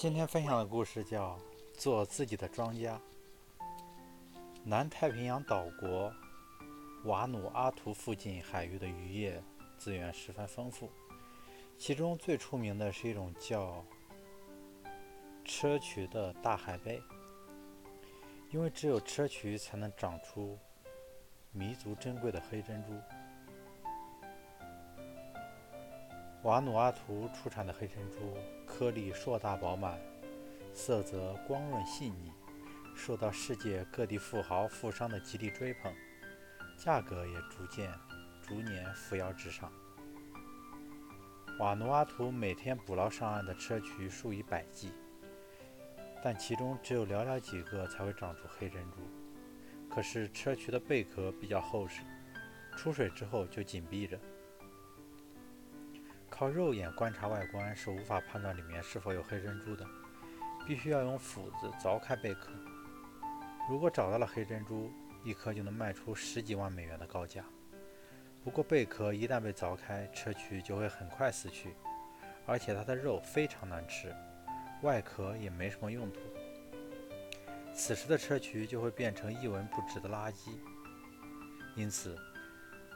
[0.00, 1.38] 今天分享的故事叫
[1.78, 2.98] 《做自己的庄家》。
[4.64, 6.10] 南太平洋岛国
[7.04, 9.42] 瓦努阿图附近海域的渔业
[9.76, 10.90] 资源十分丰富，
[11.76, 13.84] 其中最出名的是一种叫
[15.44, 17.02] 砗磲的大海贝，
[18.50, 20.58] 因为只有砗磲才能长出
[21.52, 22.94] 弥足珍贵的黑珍珠。
[26.42, 28.34] 瓦努阿图出产的黑珍珠
[28.66, 30.00] 颗粒硕大饱满，
[30.72, 32.32] 色泽光润细腻，
[32.96, 35.92] 受到世界各地富豪富商的极力追捧，
[36.78, 37.92] 价格也逐渐
[38.40, 39.70] 逐年扶摇直上。
[41.58, 44.94] 瓦努阿图每天捕捞上岸的砗磲数以百计，
[46.22, 48.96] 但其中只有寥寥几个才会长出黑珍珠。
[49.90, 52.00] 可是砗磲的贝壳比较厚实，
[52.78, 54.18] 出水之后就紧闭着。
[56.40, 59.86] 靠肉眼观察外观是无法判断里面是否有黑珍珠的，
[60.66, 62.50] 必须要用斧子凿开贝壳。
[63.68, 64.90] 如果找到了黑珍珠，
[65.22, 67.44] 一颗就能卖出十几万美元的高价。
[68.42, 71.74] 不过贝壳一旦被凿开，砗磲就会很快死去，
[72.46, 74.10] 而且它的肉非常难吃，
[74.80, 76.20] 外壳也没什么用途。
[77.74, 80.52] 此时的砗磲就会变成一文不值的垃圾。
[81.76, 82.16] 因此，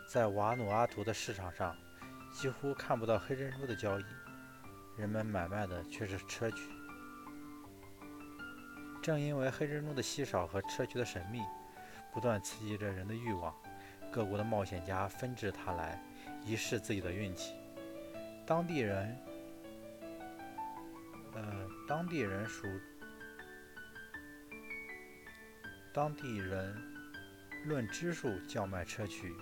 [0.09, 1.77] 在瓦努阿图的市场上，
[2.35, 4.05] 几乎看不到黑珍珠的交易，
[4.99, 6.59] 人们买卖的却是砗磲。
[9.01, 11.41] 正因为黑珍珠的稀少和砗磲的神秘，
[12.13, 13.55] 不断刺激着人的欲望，
[14.13, 16.03] 各国的冒险家纷至沓来，
[16.45, 17.55] 一试自己的运气。
[18.45, 19.17] 当地人，
[21.35, 22.67] 呃，当地人属，
[25.93, 26.77] 当地人
[27.65, 29.33] 论只数叫卖砗磲，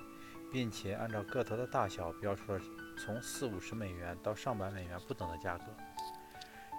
[0.53, 2.61] 并且按照个头的大小标出了。
[2.98, 5.64] 从四五十美元到上百美元不等的价格，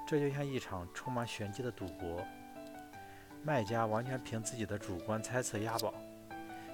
[0.08, 2.24] 这就像一场充满玄机的赌博。
[3.44, 5.94] 卖家完全凭自己的主观猜测押宝，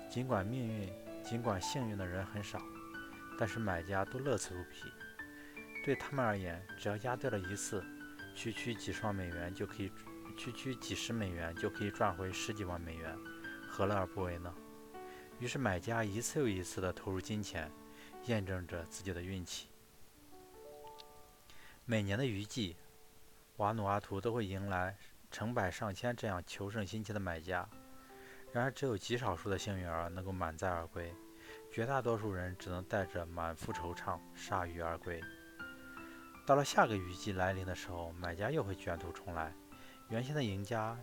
[0.10, 0.94] 尽管命运，
[1.24, 2.62] 尽管幸运的人很少，
[3.40, 4.84] 但是买家都乐此不疲。
[5.84, 7.84] 对他们而言，只要押对了一次，
[8.36, 9.92] 区区几十万美元就可以，
[10.38, 13.18] 区区几十美元就可以赚回十几万美元，
[13.68, 14.54] 何乐而不为呢？
[15.40, 17.72] 于是买家一次又一次地投入金钱。
[18.26, 19.70] 验证着自己的运气。
[21.86, 22.76] 每年的雨季，
[23.56, 24.96] 瓦努阿图都会迎来
[25.32, 27.68] 成百上千这样求胜心切的买家。
[28.52, 31.14] 然而，只有极少数的幸运儿能够满载而归，
[31.72, 35.22] 绝大多数人只能带着满腹惆怅铩羽而归。
[36.46, 39.56] 到了下个雨季来临的时候，买家又会卷土重来。
[40.10, 41.00] 原先的赢家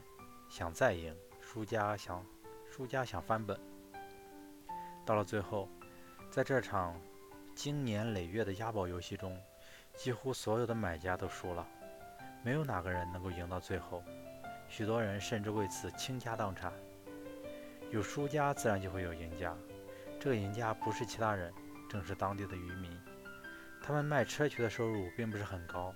[0.50, 2.24] 想再赢，输家想
[2.70, 3.58] 输家想翻本。
[5.06, 5.68] 到了最后，
[6.30, 7.00] 在这场
[7.54, 9.40] 经年累月的押宝游戏中，
[9.94, 11.64] 几乎所有的买家都输了，
[12.42, 14.02] 没有哪个人能够赢到最后。
[14.68, 16.72] 许多人甚至为此倾家荡产。
[17.92, 19.56] 有输家，自然就会有赢家。
[20.18, 21.54] 这个赢家不是其他人，
[21.88, 22.90] 正是当地的渔民。
[23.80, 25.94] 他们卖砗磲的收入并不是很高，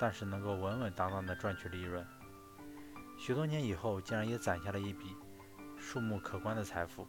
[0.00, 2.04] 但是能够稳稳当当地赚取利润。
[3.16, 5.14] 许多年以后，竟然也攒下了一笔
[5.78, 7.06] 数目可观的财富。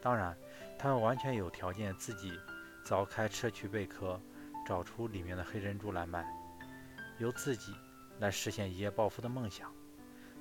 [0.00, 0.36] 当然，
[0.78, 2.38] 他们完全有条件自己。
[2.82, 4.18] 凿开砗磲贝壳，
[4.66, 6.26] 找出里面的黑珍珠来卖，
[7.18, 7.74] 由自己
[8.18, 9.70] 来实现一夜暴富的梦想。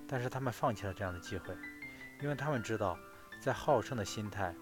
[0.08, 1.54] 但是他们放弃了这样的机会，
[2.22, 2.98] 因为他们知道，
[3.42, 4.56] 在好胜的心态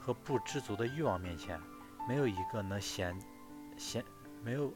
[0.00, 1.60] 和不知足的欲望面前，
[2.08, 3.18] 没有一个能闲
[3.76, 4.02] 闲
[4.42, 4.72] 没有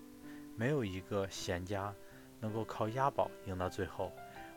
[0.57, 1.95] 没有一个闲家
[2.41, 4.13] 能够靠押宝赢到最后。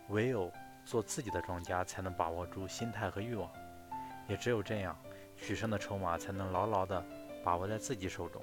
[0.09, 0.51] 唯有
[0.83, 3.49] 做自己的庄家，才能把握住心态和欲望。
[4.27, 4.97] 也只有这样，
[5.35, 7.03] 取胜的筹码才能牢牢的。
[7.43, 8.39] 把握在自己手中。